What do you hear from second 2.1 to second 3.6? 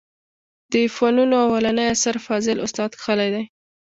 فاضل استاد کښلى دئ.